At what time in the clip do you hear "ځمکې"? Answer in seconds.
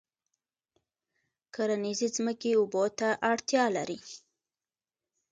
2.15-2.51